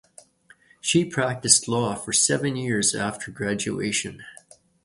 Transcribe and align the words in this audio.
She 0.79 1.05
practiced 1.05 1.67
law 1.67 1.93
for 1.93 2.11
seven 2.11 2.55
years 2.55 2.95
after 2.95 3.29
graduation. 3.29 4.23